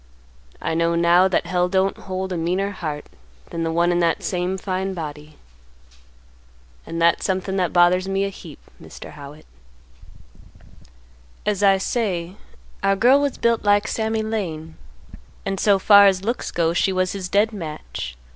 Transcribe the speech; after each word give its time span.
I 0.59 0.73
know 0.73 0.95
now 0.95 1.27
that 1.27 1.45
Hell 1.45 1.69
don't 1.69 1.95
hold 1.95 2.33
a 2.33 2.35
meaner 2.35 2.71
heart 2.71 3.05
than 3.51 3.61
the 3.61 3.71
one 3.71 3.91
in 3.91 3.99
that 3.99 4.23
same 4.23 4.57
fine 4.57 4.95
body. 4.95 5.37
And 6.87 6.99
that's 6.99 7.23
somethin' 7.23 7.55
that 7.57 7.71
bothers 7.71 8.07
me 8.07 8.23
a 8.25 8.29
heap, 8.29 8.57
Mr. 8.81 9.11
Howitt. 9.11 9.45
"As 11.45 11.61
I 11.61 11.77
say, 11.77 12.35
our 12.81 12.95
girl 12.95 13.21
was 13.21 13.37
built 13.37 13.63
like 13.63 13.87
Sammy 13.87 14.23
Lane, 14.23 14.75
and 15.45 15.59
so 15.59 15.77
far 15.77 16.07
as 16.07 16.23
looks 16.25 16.49
go 16.49 16.73
she 16.73 16.91
was 16.91 17.11
his 17.11 17.29
dead 17.29 17.53
match. 17.53 18.17